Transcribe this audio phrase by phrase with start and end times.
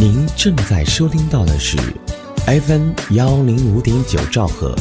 [0.00, 1.76] 您正在收听到的是
[2.46, 4.74] FM 幺零五点九兆赫，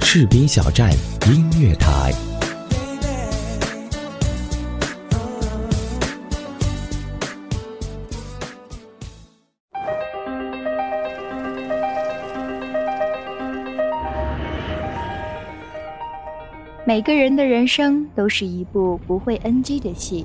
[0.00, 0.90] 赤兵小站
[1.26, 2.14] 音乐台。
[16.86, 20.24] 每个人的人生都是一部不会 NG 的戏。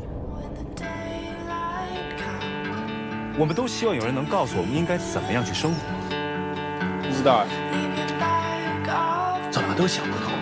[3.39, 5.77] 我们都希望有人能告诉我们应该怎么样去生活。
[7.01, 7.45] 不知道，
[9.49, 10.33] 怎么都想不通，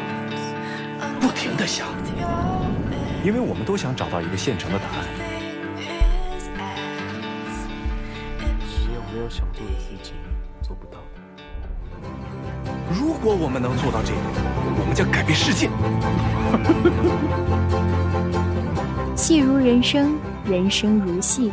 [1.21, 1.85] 不停的想，
[3.23, 5.05] 因为我们都想找到一个现成的答案。
[8.65, 10.16] 你有没有想做的事情
[10.63, 10.97] 做不到。
[12.91, 14.25] 如果我们能做到这一点，
[14.79, 15.69] 我们将改变世界。
[19.16, 21.52] 戏如人生，人生如戏。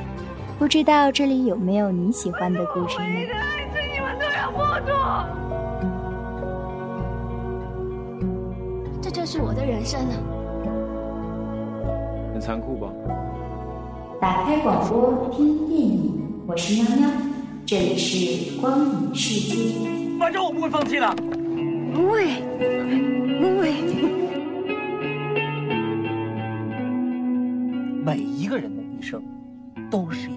[0.59, 3.07] 不知道这里有没有你喜欢的故事呢？
[3.07, 3.27] 你
[4.01, 4.81] 们都要活
[9.03, 10.17] 这就是我的人生啊！
[12.33, 12.89] 很残酷吧？
[14.21, 17.11] 打开广播听电影，我是喵喵，
[17.67, 19.89] 这里是光影世界。
[20.19, 21.15] 反正我不会放弃的。
[21.93, 22.41] 不会，
[23.41, 23.75] 不会。
[28.05, 29.23] 每一个人的一生，
[29.91, 30.31] 都是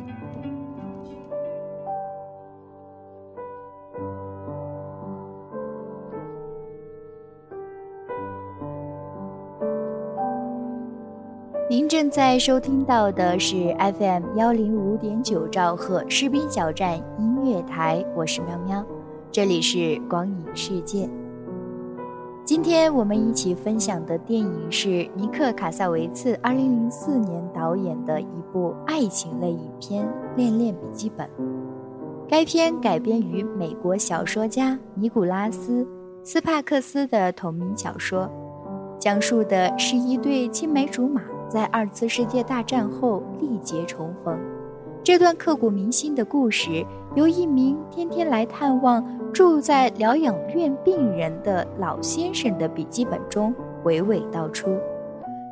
[12.18, 18.84] 在收听到的是 FM 幺零五点九兆赫士兵小站音乐台，我是喵喵，
[19.32, 21.08] 这里是光影世界。
[22.44, 30.04] 今天我们一起分享的电影是尼克·卡萨维茨二零零四年导演的一部爱情类影片
[30.36, 31.28] 《恋恋笔记本》。
[32.28, 35.84] 该片改编于美国小说家尼古拉斯·
[36.24, 38.28] 斯帕克斯的同名小说，
[38.98, 41.22] 讲述的是一对青梅竹马。
[41.50, 44.38] 在二次世界大战后历劫重逢，
[45.04, 46.86] 这段刻骨铭心的故事
[47.16, 49.04] 由一名天天来探望
[49.34, 53.54] 住在疗养院病人的老先生的笔记本中
[53.86, 54.78] 娓娓道出。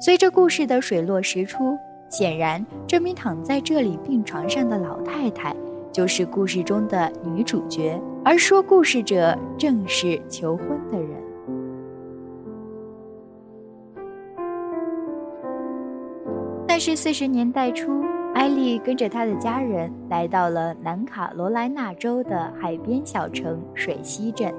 [0.01, 1.77] 随着故事的水落石出，
[2.09, 5.55] 显然这名躺在这里病床上的老太太
[5.91, 11.14] 就是故事中的女主角，而说故事者正是求婚的人。
[16.75, 18.03] 那是四十年代初，
[18.33, 24.53] 艾丽跟着她的家人来到了南卡罗来纳州的海边小城水西镇。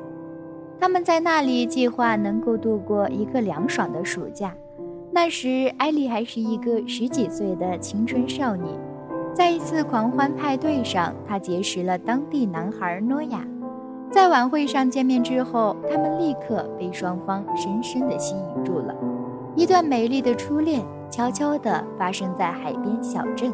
[0.80, 4.54] 他们在那里计划能够度过一个凉爽的暑假。
[5.12, 8.64] 那时，艾丽还是一个十几岁的青春少女。
[9.34, 13.46] 在一次狂欢派对上，她结识了当地男孩诺亚。
[14.10, 18.94] 在晚会上见面之后，他们立刻被双方深深的吸引住了。
[19.54, 20.82] 一段美丽的初恋。
[21.10, 23.52] 悄悄地发生在海边小镇。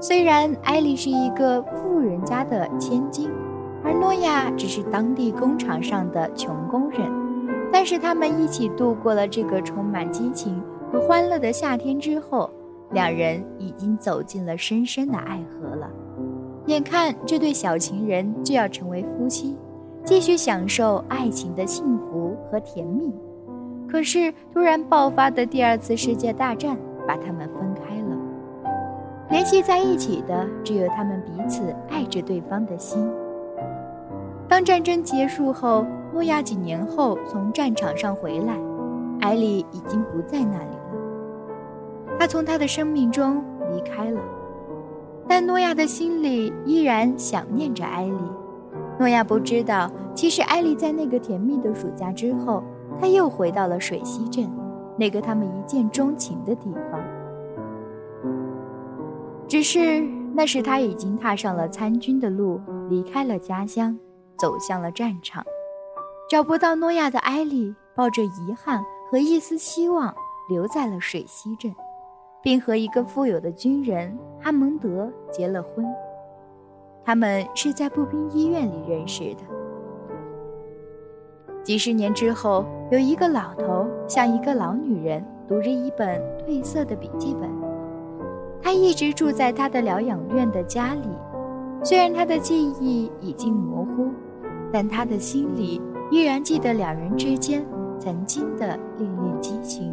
[0.00, 3.30] 虽然艾丽是一个富人家的千金，
[3.84, 7.10] 而诺亚只是当地工厂上的穷工人，
[7.70, 12.48] 但是他们一起度过了这个充满激情和欢乐的夏天之后，
[12.92, 15.90] 两人已经走进了深深的爱河了。
[16.66, 19.56] 眼看这对小情人就要成为夫妻，
[20.04, 23.12] 继续享受爱情的幸福和甜蜜。
[23.90, 26.76] 可是，突然爆发的第二次世界大战
[27.08, 28.16] 把他们分开了。
[29.30, 33.10] 联系在一起的只有他们彼此爱着对方的心。
[34.48, 38.54] 当战争结束后，诺亚几年后从战场上回来，
[39.20, 42.16] 艾丽已经不在那里了。
[42.16, 44.20] 他从他的生命中离开了，
[45.26, 48.18] 但诺亚的心里依然想念着艾丽。
[49.00, 52.62] 诺亚不知道，其实艾丽在那个甜蜜的暑假之后。
[53.00, 54.50] 他又回到了水西镇，
[54.96, 57.00] 那个他们一见钟情的地方。
[59.48, 60.00] 只是
[60.34, 63.98] 那时他已经踏上了参军的路，离开了家乡，
[64.36, 65.42] 走向了战场，
[66.28, 70.14] 找不到诺亚的艾丽，抱着遗憾和一丝希望，
[70.48, 71.74] 留在了水西镇，
[72.42, 75.84] 并和一个富有的军人哈蒙德结了婚。
[77.02, 79.59] 他们是在步兵医院里认识的。
[81.62, 87.50] 几十年之后，有一个老头向一个老女人读着一本褪色的笔记本。
[88.62, 91.08] 他一直住在他的疗养院的家里，
[91.82, 94.08] 虽然他的记忆已经模糊，
[94.72, 95.80] 但他的心里
[96.10, 97.64] 依然记得两人之间
[97.98, 99.92] 曾经的恋恋激情。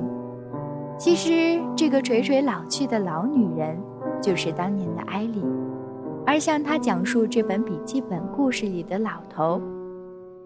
[0.98, 3.78] 其实，这个垂垂老去的老女人，
[4.22, 5.44] 就是当年的艾丽，
[6.25, 9.62] 而向他讲述这本笔记本故事里的老头，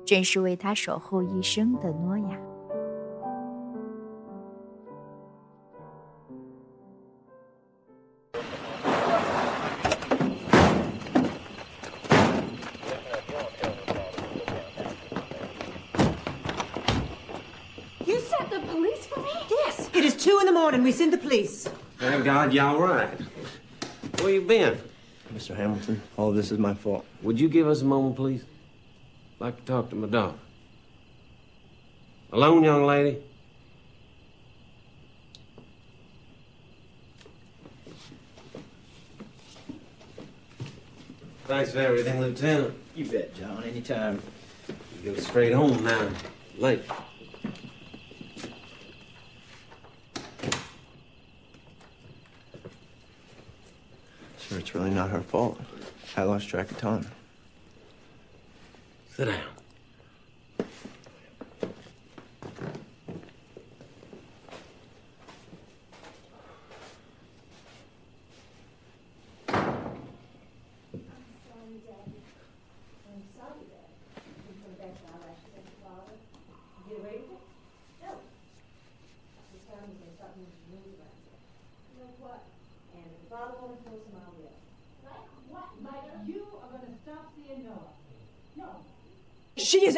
[0.04, 2.38] 正是为他守候一生的诺亚。
[18.06, 19.32] You sent the police for me?
[19.50, 19.90] Yes.
[19.92, 20.84] It is two in the morning.
[20.84, 21.68] We send the police.
[21.98, 23.08] Thank God y'all right.
[24.20, 24.78] Where you been?
[25.34, 25.56] Mr.
[25.56, 27.04] Hamilton, all of this is my fault.
[27.22, 28.44] Would you give us a moment, please?
[29.41, 30.37] I'd like to talk to my daughter.
[32.31, 33.17] Alone, young lady?
[41.47, 42.75] Thanks for everything, Lieutenant.
[42.95, 43.63] You bet, John.
[43.63, 44.21] Anytime.
[45.03, 46.07] You go straight home now.
[46.59, 46.83] Late.
[54.37, 55.59] Sir, it's really not her fault.
[56.15, 57.07] I lost track of time
[59.25, 59.60] that I.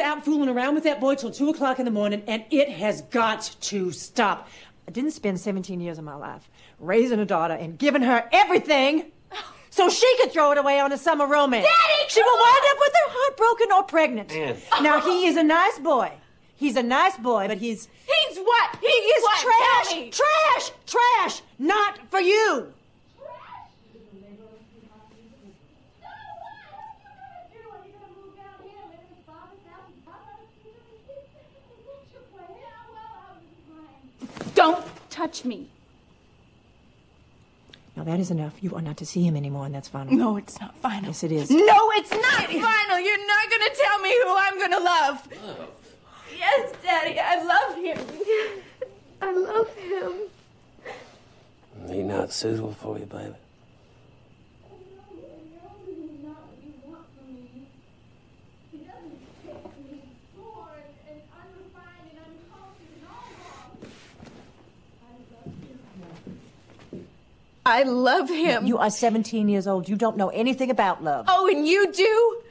[0.04, 3.02] out fooling around with that boy till two o'clock in the morning, and it has
[3.02, 4.48] got to stop.
[4.86, 6.48] I didn't spend 17 years of my life
[6.78, 9.10] raising a daughter and giving her everything
[9.70, 11.64] so she could throw it away on a summer romance.
[11.64, 14.32] Daddy, she will wind up with her heart broken or pregnant.
[14.32, 14.56] Ann.
[14.82, 16.12] Now he is a nice boy.
[16.56, 18.78] He's a nice boy, but he's He's what?
[18.80, 19.40] he is what?
[19.40, 21.42] trash, Tell trash, trash.
[21.58, 22.72] Not for you.
[34.54, 34.84] Don't
[35.24, 35.68] touch me.
[37.96, 38.54] Now that is enough.
[38.60, 40.12] You are not to see him anymore, and that's final.
[40.12, 41.06] No, it's not final.
[41.06, 41.50] Yes, it is.
[41.50, 42.98] No, it's not final.
[43.00, 45.28] You're not going to tell me who I'm going to love.
[46.36, 47.98] Yes, Daddy, I love him.
[49.22, 50.12] I love him.
[51.88, 53.34] He not suitable for you, baby.
[67.66, 68.66] I love him.
[68.66, 69.88] You are 17 years old.
[69.88, 71.24] You don't know anything about love.
[71.28, 72.42] Oh, and you do?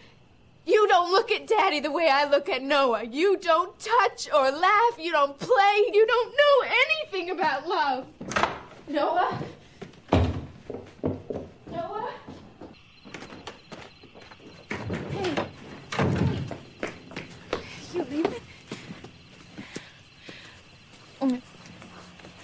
[0.65, 3.04] You don't look at Daddy the way I look at Noah.
[3.04, 4.98] You don't touch or laugh.
[4.98, 5.92] You don't play.
[5.94, 8.07] You don't know anything about love.
[8.88, 9.39] Noah?
[11.71, 12.13] Noah?
[15.12, 15.36] Hey.
[17.94, 18.33] You leaving?
[21.21, 21.39] Oh,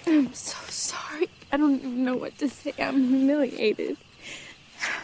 [0.06, 1.28] I'm so sorry.
[1.52, 2.72] I don't even know what to say.
[2.78, 3.96] I'm humiliated.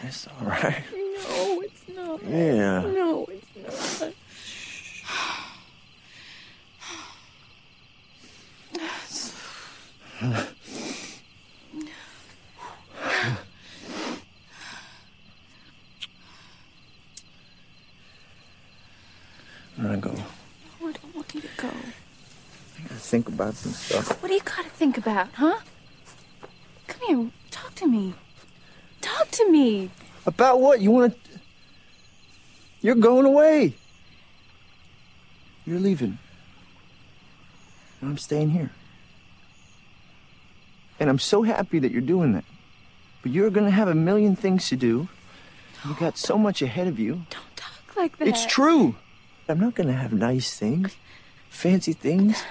[0.03, 0.83] It's all right.
[0.93, 2.23] No, it's not.
[2.23, 2.81] Yeah.
[2.81, 4.13] No, it's not.
[19.77, 20.15] I'm gonna go.
[20.81, 21.67] Oh, I don't want you to go.
[21.67, 24.21] I gotta think about some stuff.
[24.21, 25.59] What do you gotta think about, huh?
[27.07, 28.13] Here, talk to me.
[28.99, 29.89] Talk to me.
[30.25, 30.81] About what?
[30.81, 31.15] You wanna.
[32.81, 33.73] You're going away.
[35.65, 36.17] You're leaving.
[38.01, 38.71] And I'm staying here.
[40.99, 42.43] And I'm so happy that you're doing that.
[43.21, 45.07] But you're gonna have a million things to do.
[45.87, 47.25] You got so much ahead of you.
[47.29, 48.27] Don't talk like that.
[48.27, 48.95] It's true.
[49.47, 50.97] I'm not gonna have nice things,
[51.49, 52.43] fancy things.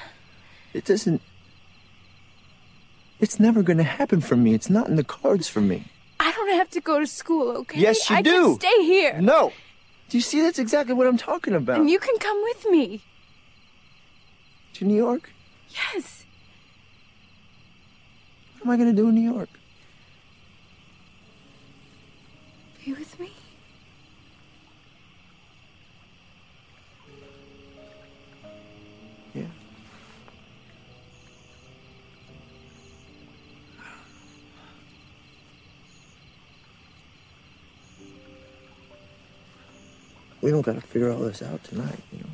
[0.73, 1.21] It doesn't.
[3.21, 4.53] It's never gonna happen for me.
[4.55, 5.85] It's not in the cards for me.
[6.21, 7.81] I don't have to go to school, okay?
[7.81, 8.59] Yes, you I do.
[8.59, 9.21] can stay here.
[9.21, 9.53] No.
[10.09, 10.41] Do you see?
[10.41, 11.81] That's exactly what I'm talking about.
[11.81, 13.03] And you can come with me.
[14.75, 15.31] to New York?
[15.71, 16.25] Yes.
[18.55, 19.49] What am I gonna do in New York?
[22.85, 23.33] Be with me?
[40.47, 42.31] We don't gotta figure all this out tonight, you know.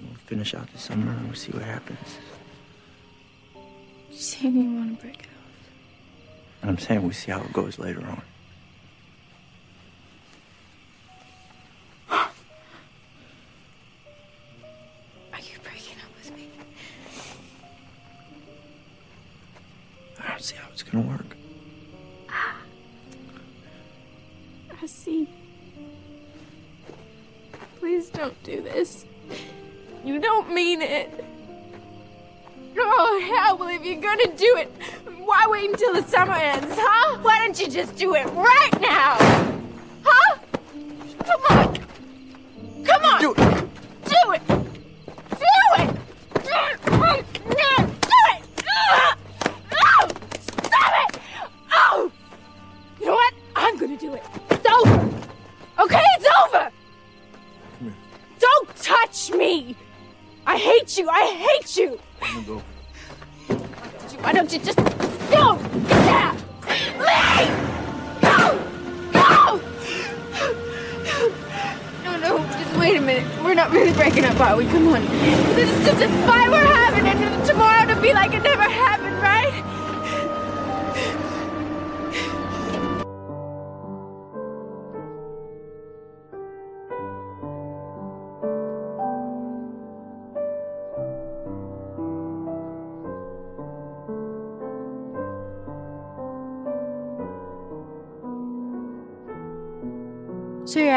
[0.00, 2.16] We'll finish out the summer and we'll see what happens.
[4.10, 6.66] You saying you want to break it off?
[6.66, 8.22] I'm saying we see how it goes later on.
[38.00, 38.39] Do it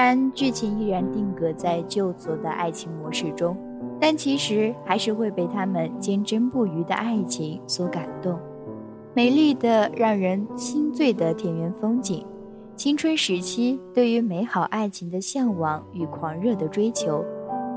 [0.03, 3.55] 虽然剧情依然定格在旧作的爱情模式中，
[4.01, 8.37] 但其实还是会被他们坚贞不渝的爱情所感动。
[9.13, 12.25] 美丽的、让人心醉的田园风景，
[12.75, 17.23] 青春时期对于美好爱情的向往与狂热的追求，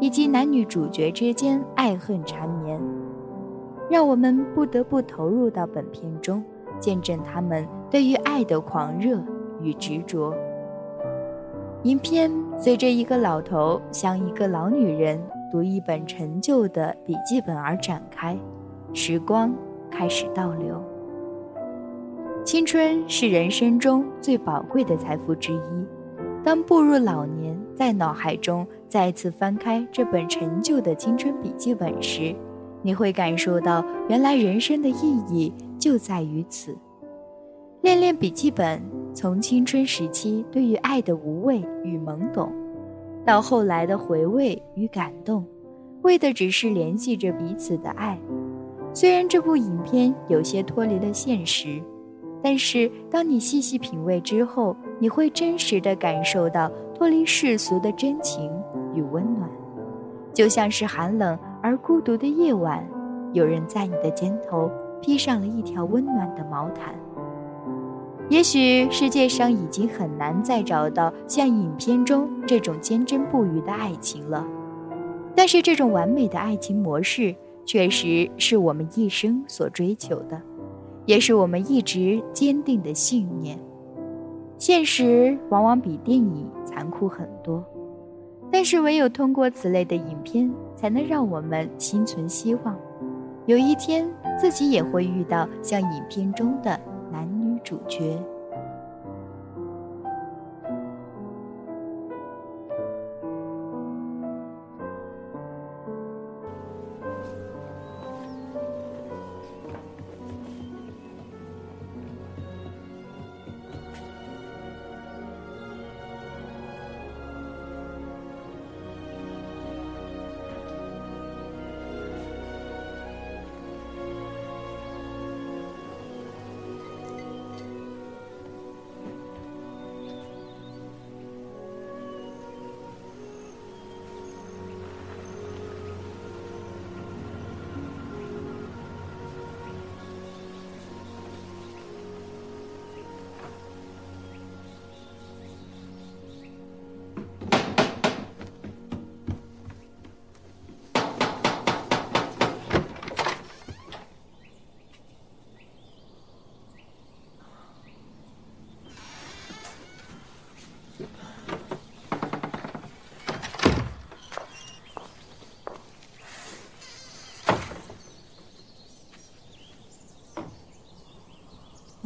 [0.00, 2.76] 以及男女主角之间爱恨缠绵，
[3.88, 6.42] 让我们不得不投入到本片中，
[6.80, 9.22] 见证他们对于爱的狂热
[9.62, 10.34] 与执着。
[11.86, 12.28] 影片
[12.58, 18.36] 随着一个老头向一个老女人读一本陈旧的笔记本而展开，
[18.92, 19.54] 时光
[19.88, 20.82] 开始倒流。
[22.44, 25.86] 青春是人生中最宝贵的财富之一。
[26.42, 32.34] 当步入老年，在脑海中再次翻开这本陈旧的青春笔记本时，
[32.82, 36.76] 你会感受到，原来人生的意义就在于此。
[37.86, 38.82] 恋恋笔记本
[39.14, 42.52] 从青春时期对于爱的无畏与懵懂，
[43.24, 45.46] 到后来的回味与感动，
[46.02, 48.18] 为的只是联系着彼此的爱。
[48.92, 51.80] 虽然这部影片有些脱离了现实，
[52.42, 58.50] 但是当你细细品味之后，你会真实的感受到脱离世俗的真情
[58.96, 59.48] 与温暖，
[60.34, 62.84] 就像是寒冷而孤独的夜晚，
[63.32, 64.68] 有人在你的肩头
[65.00, 66.92] 披上了一条温暖的毛毯。
[68.28, 74.44] 也许世界上已经很难再找到像影片中这种坚贞不渝的爱情了，
[75.34, 80.42] 但是这种完美的爱情模式确实是我们一生所追求的，
[81.04, 83.56] 也是我们一直坚定的信念。
[84.58, 87.64] 现实往往比电影残酷很多，
[88.50, 92.76] 但是唯有通过此类的影片，才能让我们心存希望，
[93.46, 96.80] 有一天自己也会遇到像影片中的。
[97.66, 98.35] 主角。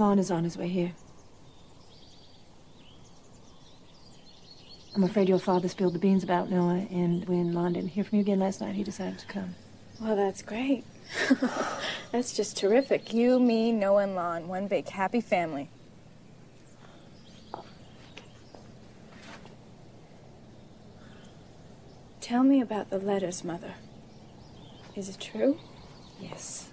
[0.01, 0.93] Lon is on his way here.
[4.97, 8.17] I'm afraid your father spilled the beans about Noah, and when Lon didn't hear from
[8.17, 9.55] you again last night, he decided to come.
[10.01, 10.85] Well, that's great.
[12.13, 13.13] that's just terrific.
[13.13, 15.69] You, me, Noah, and Lon, one big happy family.
[22.23, 23.75] Tell me about the letters, Mother.
[24.97, 25.59] Is it true?
[26.19, 26.70] Yes.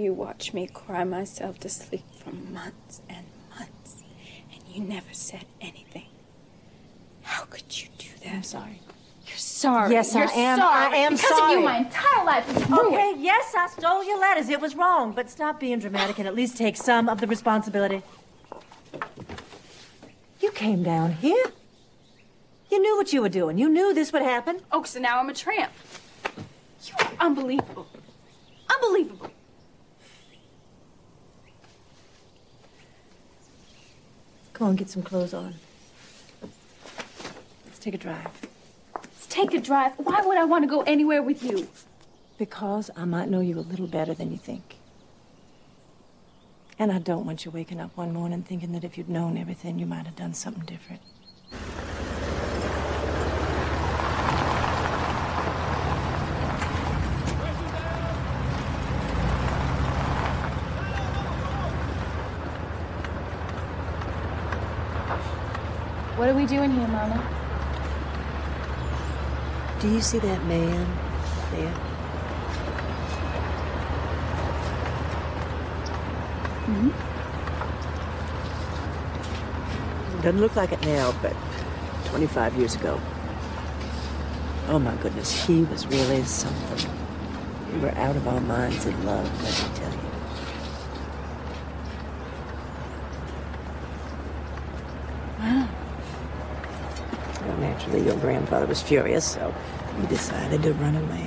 [0.00, 4.02] You watch me cry myself to sleep for months and months.
[4.50, 6.06] And you never said anything.
[7.20, 8.32] How could you do that?
[8.32, 8.80] I'm sorry.
[9.26, 9.92] You're sorry.
[9.92, 10.58] Yes, You're I am.
[10.58, 10.94] Sorry.
[10.94, 11.52] I am because sorry.
[11.52, 12.94] of you, my entire life is ruined.
[12.94, 14.48] Okay, yes, I stole your letters.
[14.48, 15.12] It was wrong.
[15.12, 18.02] But stop being dramatic and at least take some of the responsibility.
[20.40, 21.44] You came down here.
[22.70, 23.58] You knew what you were doing.
[23.58, 24.60] You knew this would happen.
[24.72, 25.72] Oh, so now I'm a tramp.
[26.86, 27.86] You are unbelievable.
[28.74, 29.29] Unbelievable.
[34.60, 35.54] Go on, get some clothes on.
[37.64, 38.28] Let's take a drive.
[38.94, 39.92] Let's take a drive.
[39.96, 41.66] Why would I want to go anywhere with you?
[42.36, 44.76] Because I might know you a little better than you think.
[46.78, 49.78] And I don't want you waking up one morning thinking that if you'd known everything,
[49.78, 51.00] you might have done something different.
[66.30, 67.18] Are we doing here, Mama?
[69.80, 70.86] Do you see that man
[71.50, 71.72] there?
[76.66, 76.90] Hmm?
[80.22, 81.34] Doesn't look like it now, but
[82.10, 83.00] 25 years ago.
[84.68, 86.92] Oh my goodness, he was really something.
[87.72, 89.99] We were out of our minds in love, let me tell you.
[97.90, 99.52] Naturally, your grandfather was furious, so
[99.98, 101.26] we decided to run away.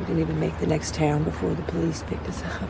[0.00, 2.68] We didn't even make the next town before the police picked us up.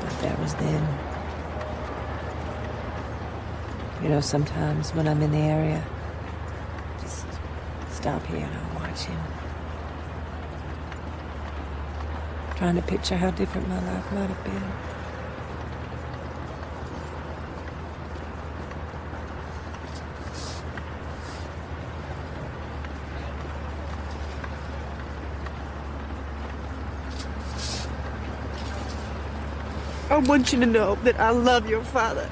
[0.00, 0.98] But that was then.
[4.02, 5.84] You know, sometimes when I'm in the area,
[7.00, 7.24] just
[7.92, 9.20] stop here and I'll watch him.
[12.56, 14.95] Trying to picture how different my life might have been.
[30.26, 32.28] Want you to know that I love your father.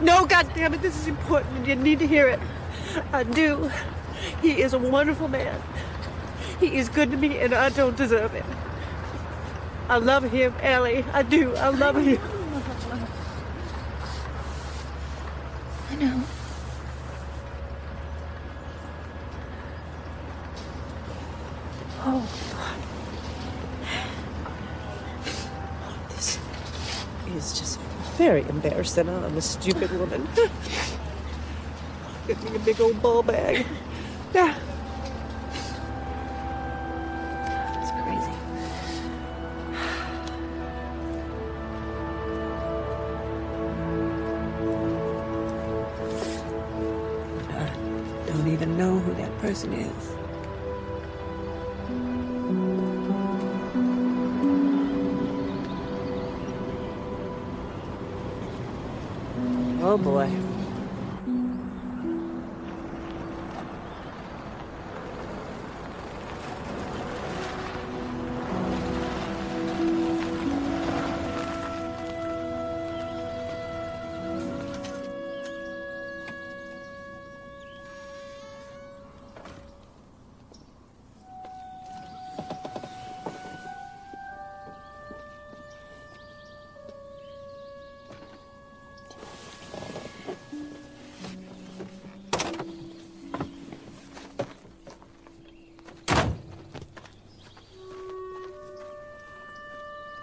[0.00, 1.66] No, goddammit, this is important.
[1.66, 2.40] You need to hear it.
[3.12, 3.70] I do.
[4.40, 5.60] He is a wonderful man.
[6.60, 8.44] He is good to me, and I don't deserve it.
[9.88, 11.04] I love him, Ellie.
[11.12, 11.54] I do.
[11.56, 12.20] I love him.
[15.90, 16.22] I know.
[22.04, 22.28] Oh,
[26.10, 26.38] This
[27.28, 27.80] is just
[28.32, 29.10] very embarrassing.
[29.10, 30.26] I'm a stupid woman.
[32.26, 33.66] Get me a big old ball bag.
[34.32, 34.58] Yeah.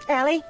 [0.09, 0.43] Allie?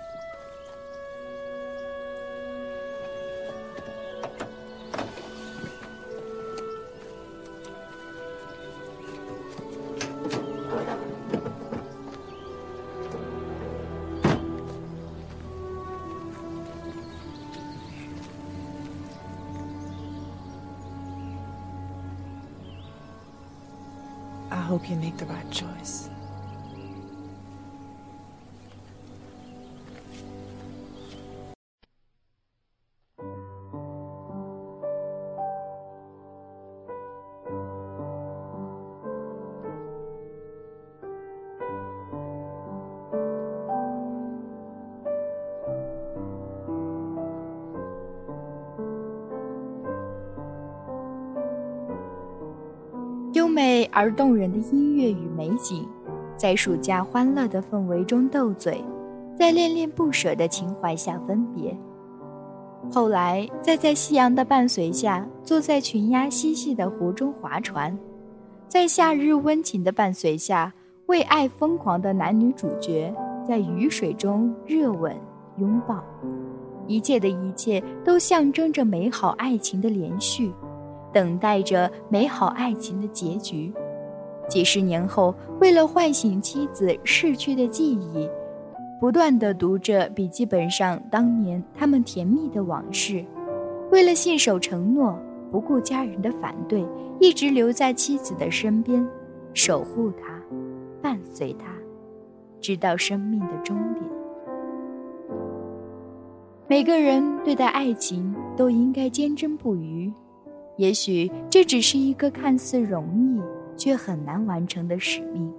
[24.51, 26.08] I hope you make the right choice.
[53.59, 55.85] 美而动人的音乐与美景，
[56.37, 58.81] 在暑假欢乐的氛围中斗嘴，
[59.37, 61.77] 在恋恋不舍的情怀下分别。
[62.89, 67.91] 后来，再在夕阳的伴随下，坐在群鸭嬉戏的湖中划船；
[68.69, 70.73] 在夏日温情的伴随下，
[71.07, 73.13] 为爱疯狂的男女主角
[73.45, 75.13] 在雨水中热吻
[75.57, 76.01] 拥抱。
[76.87, 80.49] 一切的一切都象征着美好爱情的连续，
[81.11, 83.71] 等待着美好爱情的结局。
[84.47, 88.29] 几十年后，为了唤醒妻子逝去的记忆。
[88.99, 93.23] 不断地读着笔记本上当年他们甜蜜的往事，
[93.91, 95.17] 为了信守承诺，
[95.49, 96.85] 不顾家人的反对，
[97.17, 99.07] 一直留在妻子的身边，
[99.53, 100.37] 守护她，
[101.01, 101.67] 伴随她，
[102.59, 104.03] 直到生命的终点。
[106.67, 110.11] 每个人对待爱情都应该坚贞不渝，
[110.79, 113.41] 也许这只是一个看似容易
[113.75, 115.53] 却很难完成的使命，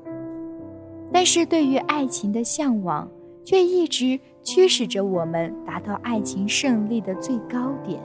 [1.12, 3.09] 但是对于爱情的向往。
[3.42, 7.98] 却一直驱使着我们达到爱情胜利的最高点。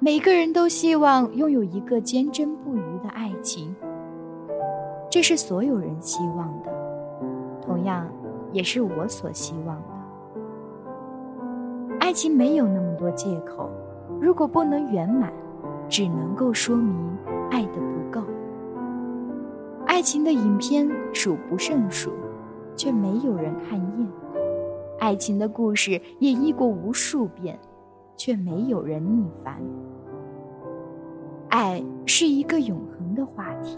[0.00, 3.74] 每个人都希望拥有一个坚贞不渝的爱情，
[5.08, 6.70] 这是所有人希望的，
[7.64, 8.06] 同样
[8.52, 9.88] 也是我所希望的。
[12.00, 13.70] 爱情没有那么多借口，
[14.20, 15.32] 如果不能圆满，
[15.88, 16.94] 只能够说明
[17.50, 18.22] 爱的不够。
[19.86, 22.10] 爱情的影片数不胜数。
[22.74, 24.08] 却没有人看厌，
[24.98, 25.90] 爱情的故事
[26.20, 27.58] 演绎过无数遍，
[28.16, 29.60] 却没有人腻烦。
[31.50, 33.76] 爱是一个永恒的话题，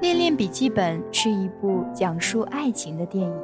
[0.00, 3.34] 恋恋笔记本》是一部讲述爱情的电影，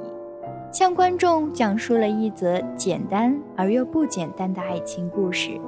[0.73, 5.61] 向观众讲述了一则简单而又不简单的爱情故事。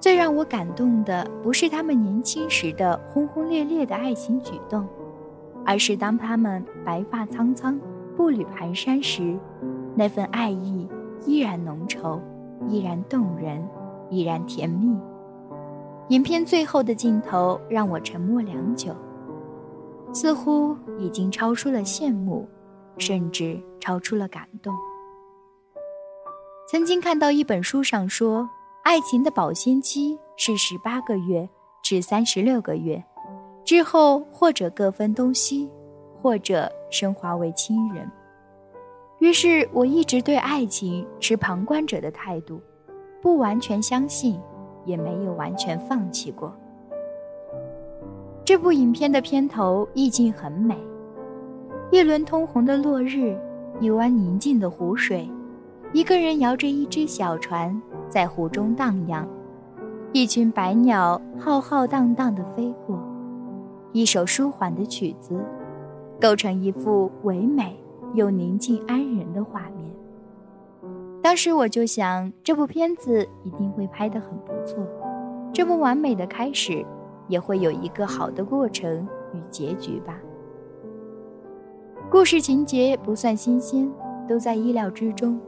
[0.00, 4.88] 最让我感动的不是他们年轻时的轰轰烈烈的爱情举动，
[5.66, 7.78] 而是当他们白发苍苍、
[8.16, 9.38] 步履蹒跚时，
[9.94, 10.88] 那份爱意
[11.26, 12.18] 依然浓稠，
[12.66, 13.62] 依然动人，
[14.08, 14.98] 依然甜蜜。
[16.08, 18.96] 影片最后的镜头让我沉默良久，
[20.12, 22.48] 似乎已经超出了羡慕，
[22.98, 24.74] 甚至超出了感动。
[26.68, 28.48] 曾经看到一本书上说。
[28.82, 31.46] 爱情的保鲜期是十八个月
[31.82, 33.04] 至三十六个月，
[33.62, 35.70] 之后或者各分东西，
[36.20, 38.10] 或者升华为亲人。
[39.18, 42.58] 于是我一直对爱情持旁观者的态度，
[43.20, 44.40] 不完全相信，
[44.86, 46.56] 也没有完全放弃过。
[48.44, 50.76] 这部影片的片头意境很美，
[51.90, 53.38] 一轮通红的落日，
[53.80, 55.30] 一湾宁静的湖水，
[55.92, 57.80] 一个人摇着一只小船。
[58.08, 59.24] 在湖中荡漾，
[60.12, 62.98] 一群白鸟浩浩荡荡地飞过，
[63.92, 65.40] 一首舒缓的曲子，
[66.20, 67.78] 构成一幅唯美
[68.14, 69.88] 又宁静安人的画面。
[71.22, 74.84] 当时我就想，这部片子一定会拍得很不错，
[75.52, 76.84] 这么完美的开始，
[77.30, 80.20] 也会有一个好的过程与结局吧。
[82.10, 83.90] 故事情节不算新鲜，
[84.28, 85.40] 都在意料之中。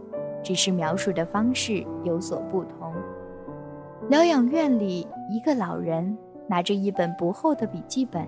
[0.45, 2.93] 只是描述的方式有所不同。
[4.09, 6.19] 疗养院里，一个老人
[6.49, 8.27] 拿着一本不厚的笔记本，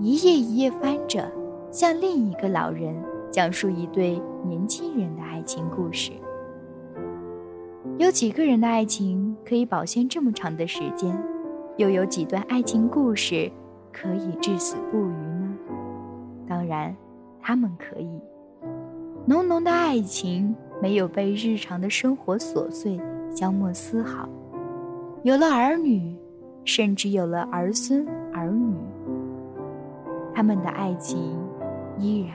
[0.00, 1.30] 一页一页翻着，
[1.70, 2.92] 向另一个老人
[3.30, 6.10] 讲述一对年轻人的爱情故事。
[7.98, 11.16] 有几个人的爱情可以保鲜这么长的时间？
[11.78, 13.50] 又有几段爱情故事
[13.92, 15.56] 可以至死不渝呢？
[16.46, 16.94] 当然，
[17.40, 18.20] 他们可以。
[19.24, 20.54] 浓浓的爱情。
[20.80, 23.00] 没有被日常的生活琐碎
[23.34, 24.28] 消磨丝毫，
[25.24, 26.16] 有了儿女，
[26.64, 28.76] 甚至有了儿孙儿女，
[30.32, 31.36] 他们的爱情
[31.98, 32.32] 依然。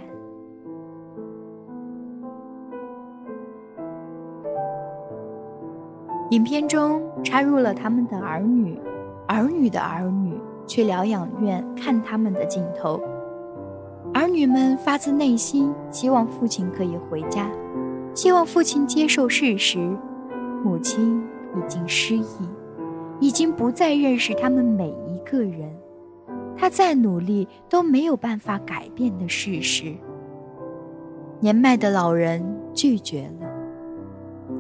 [6.31, 8.77] 影片中插入了他们的儿女，
[9.33, 13.01] 儿女的儿女去疗养院看他们的镜头，
[14.13, 17.49] 儿女们发自内心希望父亲可以回家。
[18.13, 19.79] 希望父亲接受事实，
[20.63, 21.19] 母亲
[21.55, 22.47] 已经失忆，
[23.19, 25.67] 已经不再认识他们每一个人。
[26.55, 29.91] 他再努力都没有办法改变的事实。
[31.39, 33.49] 年迈的老人拒绝了。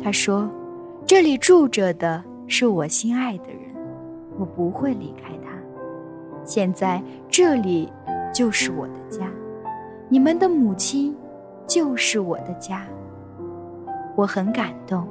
[0.01, 0.49] 他说
[1.05, 3.62] ：“这里住着的是我心爱的人，
[4.37, 5.51] 我不会离开他。
[6.43, 7.91] 现在这里
[8.33, 9.31] 就是我的家，
[10.09, 11.15] 你们的母亲
[11.65, 12.85] 就是我的家。”
[14.15, 15.07] 我很感动，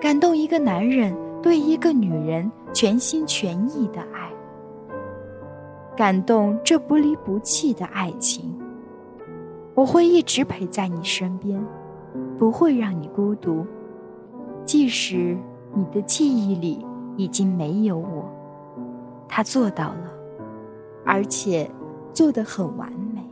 [0.00, 4.28] 感动一个男人对一个女人全心全意的爱，
[5.96, 8.58] 感动这不离不弃的爱情。
[9.74, 11.64] 我会一直陪在你身边，
[12.36, 13.64] 不会让你孤独，
[14.64, 15.38] 即使
[15.72, 16.84] 你的记忆里
[17.18, 18.24] 已经没有我。
[19.28, 20.12] 他做到了，
[21.04, 21.70] 而且
[22.14, 23.22] 做得很完美。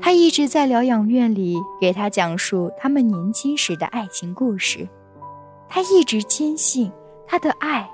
[0.00, 4.88] 他一直在疗养院里给他讲述他们年轻时的爱情故事。
[5.68, 6.90] 他一直坚信
[7.26, 7.88] 他的爱，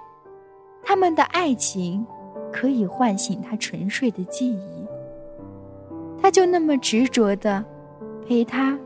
[0.82, 2.04] 他们的爱情
[2.50, 4.86] 可以唤醒他沉睡的记忆。
[6.20, 7.64] 他就那么执着的
[8.26, 8.76] 陪他，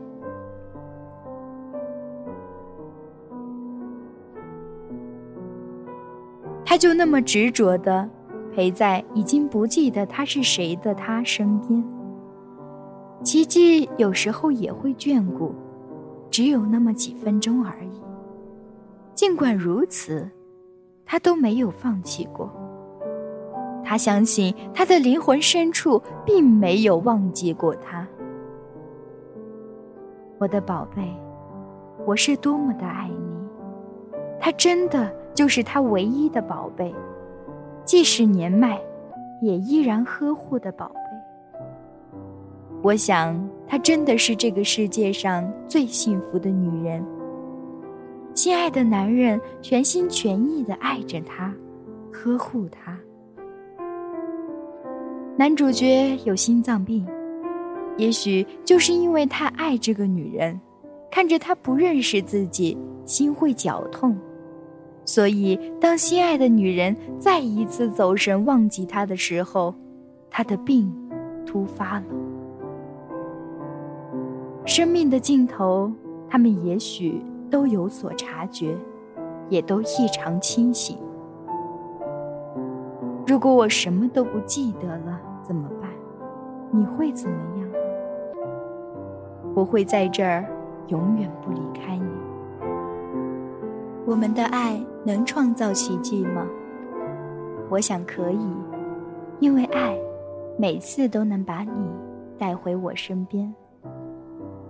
[6.73, 8.09] 他就那么执着的
[8.51, 11.83] 陪在已经不记得他是谁的他身边。
[13.21, 15.53] 奇迹有时候也会眷顾，
[16.31, 18.01] 只有那么几分钟而已。
[19.13, 20.27] 尽管如此，
[21.05, 22.51] 他都没有放弃过。
[23.83, 28.07] 他相信他的灵魂深处并没有忘记过他。
[30.39, 31.07] 我的宝贝，
[32.03, 34.17] 我是多么的爱你！
[34.39, 36.93] 他真的就是他唯一的宝贝，
[37.83, 38.79] 即使年迈，
[39.41, 40.99] 也依然呵护的宝贝。
[42.81, 47.01] 我想，她真的是这个世界上最幸福的女人。
[48.33, 51.53] 心爱的男人全心全意的爱着她，
[52.11, 52.99] 呵护她。
[55.37, 57.07] 男主角有心脏病，
[57.97, 60.59] 也许就是因为太爱这个女人，
[61.09, 64.17] 看着她不认识自己，心会绞痛，
[65.05, 69.75] 所以当心爱的女人再一次走神忘记他的时候，
[70.29, 70.91] 他的病
[71.45, 72.05] 突发了。
[74.65, 75.91] 生命的尽头，
[76.29, 78.75] 他们也许都有所察觉，
[79.49, 80.97] 也都异常清醒。
[83.27, 85.89] 如果我什么都不记得了，怎么办？
[86.71, 87.67] 你会怎么样？
[89.53, 90.45] 我会在这儿，
[90.87, 92.07] 永远不离开你。
[94.05, 96.47] 我们的爱能创造奇迹吗？
[97.69, 98.47] 我想可以，
[99.39, 99.97] 因为爱，
[100.57, 101.89] 每次都能把你
[102.37, 103.53] 带回我身边。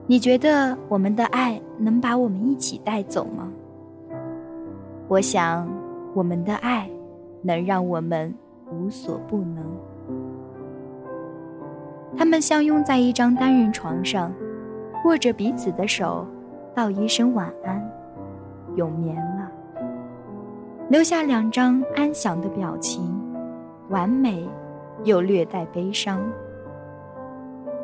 [0.05, 3.51] 你觉得我们的爱能把我们一起带走吗？
[5.07, 5.67] 我想，
[6.13, 6.89] 我们的爱
[7.41, 8.33] 能让我们
[8.71, 9.63] 无所不能。
[12.15, 14.31] 他们相拥在一张单人床上，
[15.05, 16.25] 握着彼此的手，
[16.73, 17.81] 道一声晚安，
[18.75, 19.42] 永眠了，
[20.89, 23.01] 留下两张安详的表情，
[23.89, 24.47] 完美
[25.03, 26.21] 又略带悲伤。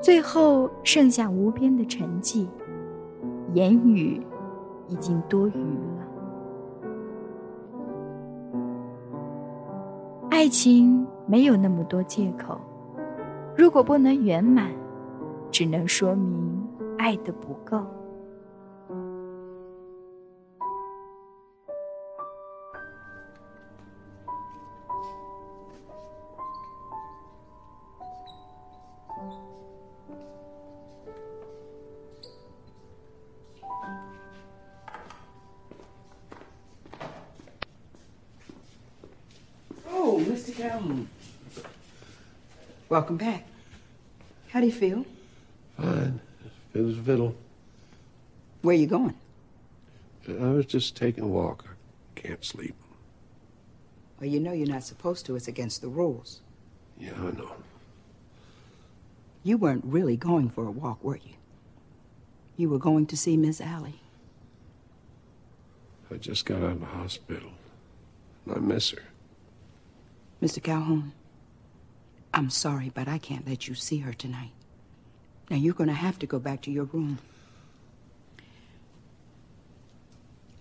[0.01, 2.47] 最后剩下无边的沉寂，
[3.53, 4.21] 言语
[4.87, 6.07] 已经多余了。
[10.29, 12.59] 爱情没有那么多借口，
[13.57, 14.71] 如果不能圆满，
[15.51, 16.63] 只能说明
[16.97, 17.81] 爱的不够。
[42.99, 43.47] Welcome back.
[44.49, 45.05] How do you feel?
[45.77, 46.19] Fine.
[46.73, 47.33] Fit as a fiddle.
[48.61, 49.15] Where you going?
[50.27, 51.63] I was just taking a walk.
[51.65, 52.75] I can't sleep.
[54.19, 55.37] Well, you know you're not supposed to.
[55.37, 56.41] It's against the rules.
[56.97, 57.53] Yeah, I know.
[59.43, 61.35] You weren't really going for a walk, were you?
[62.57, 64.01] You were going to see Miss Allie.
[66.11, 67.51] I just got out of the hospital.
[68.45, 69.03] And I miss her.
[70.43, 70.61] Mr.
[70.61, 71.13] Calhoun,
[72.39, 74.53] I'm sorry, but I can't let you see her tonight.
[75.49, 77.19] Now, you're going to have to go back to your room.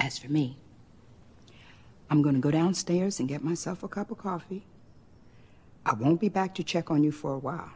[0.01, 0.57] As for me,
[2.11, 4.65] I'm going to go downstairs and get myself a cup of coffee.
[5.87, 7.71] I won't be back to check on you for a while.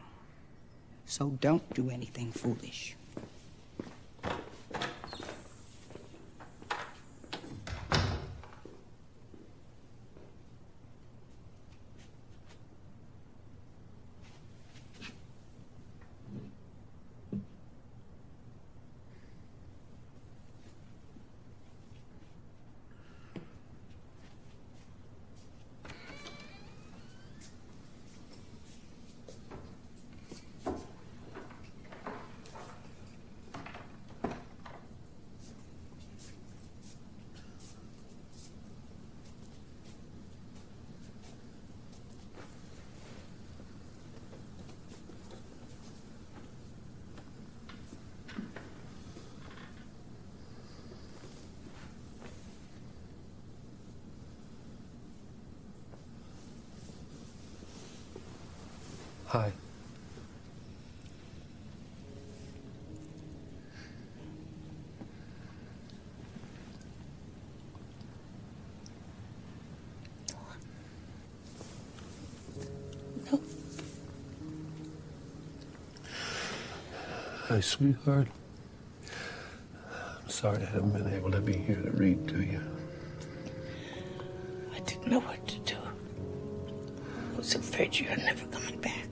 [1.05, 2.97] So don't do anything foolish.
[59.33, 59.51] Hi.
[77.47, 78.27] Hi, sweetheart.
[80.21, 82.61] I'm sorry I haven't been able to be here to read to you.
[84.75, 85.77] I didn't know what to do.
[87.33, 89.02] I was afraid you were never coming back.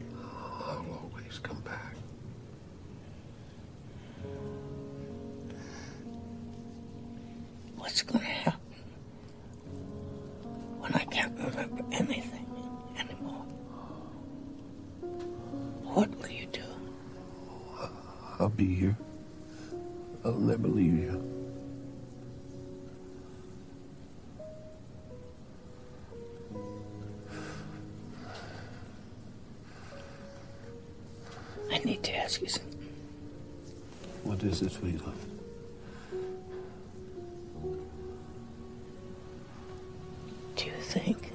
[40.82, 41.32] Think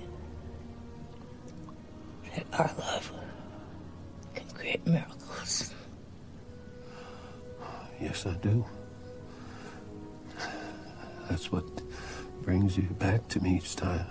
[2.35, 3.13] that our love
[4.35, 5.73] can create miracles?
[8.01, 8.65] Yes, I do.
[11.31, 11.65] That's what
[12.43, 14.07] brings you back to me each time.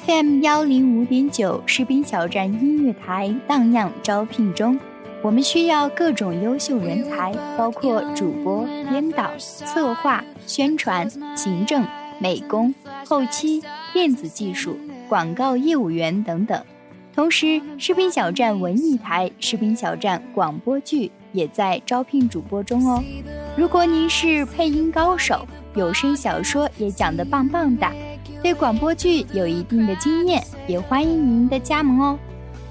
[0.00, 4.76] FM 幺零五点九士兵小站音乐台荡漾招聘中，
[5.22, 11.86] 我们需要各种优秀人才，包括主播、编导、策划、宣传、行政、
[12.18, 12.74] 美工、
[13.06, 14.76] 后期、电子技术、
[15.08, 16.60] 广告业务员等等。
[17.14, 23.00] 同时，士兵小站文艺台、士兵小站广播剧也在招聘主播中哦。
[23.56, 27.86] 如果您是配音高手，有声小说也讲得棒棒的。
[28.44, 32.18] 对广播剧有一定的经验，也欢迎您的加盟哦。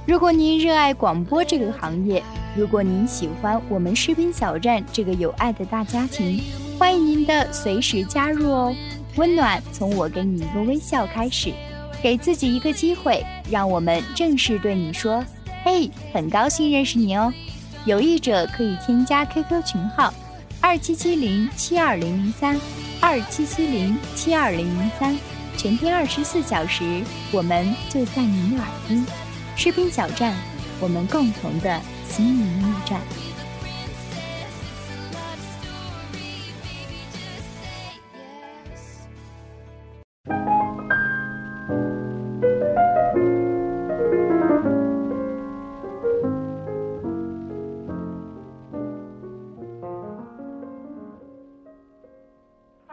[0.06, 2.22] 如果您热爱广播这个行业，
[2.56, 6.40] 如果您喜欢我们士兵小站这个有爱的大家庭，
[6.78, 8.76] 欢迎您的随时加入哦。
[9.16, 11.52] 温暖从我给你一个微笑开始，
[12.04, 15.26] 给自己一个机会，让我们正式对你说
[15.66, 17.34] ：“嘿，很高兴认识你哦。”
[17.88, 20.14] 有意者可以添加 QQ 群号：
[20.62, 22.62] 二七七零七二零零三，
[23.02, 25.18] 二七七零七二零零三。
[25.56, 29.06] 全天二十四小时，我们就在您耳边。
[29.56, 30.36] 士兵小站，
[30.82, 33.00] 我们共同的心灵驿站。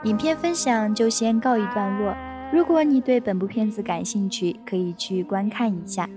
[0.04, 2.16] 影片分享就先告一段落。
[2.53, 6.09] 如果你对本部片子感兴趣，可以去观看一下。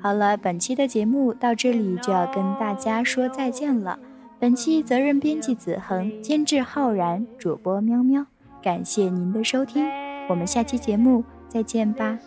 [0.00, 3.98] 好了，本期的节目到这里就要跟大家说再见了。
[4.38, 8.26] 本期责任编辑子恒，监制浩然，主播喵喵。
[8.62, 9.86] 感谢您的收听，
[10.28, 12.18] 我们下期节目再见吧。